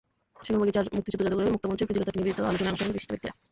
[0.45, 3.33] সেগুনবাগিচার মুক্তিযুদ্ধ জাদুঘরের মুক্ত মঞ্চে প্রীতিলতাকে নিবেদিত আলোচনায় অংশ নেন বিশিষ্ট ব্যক্তিরা।